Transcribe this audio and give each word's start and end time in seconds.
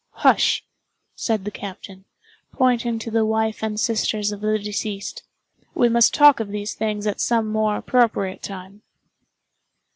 "Hush!" 0.25 0.63
said 1.13 1.45
the 1.45 1.51
captain, 1.51 2.05
pointing 2.51 2.97
to 2.97 3.11
the 3.11 3.23
wife 3.23 3.61
and 3.61 3.79
sisters 3.79 4.31
of 4.31 4.41
the 4.41 4.57
deceased. 4.57 5.21
"We 5.75 5.89
must 5.89 6.11
talk 6.11 6.39
of 6.39 6.47
these 6.47 6.73
things 6.73 7.05
at 7.05 7.21
some 7.21 7.45
more 7.51 7.77
appropriate 7.77 8.41
time." 8.41 8.81